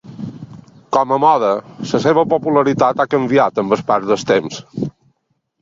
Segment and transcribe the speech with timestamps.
[0.97, 1.51] Com a moda,
[1.91, 4.61] la seva popularitat ha canviat amb el pas del temps.